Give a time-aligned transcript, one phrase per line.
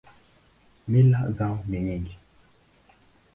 [0.87, 2.15] Mila zao ni nyingi.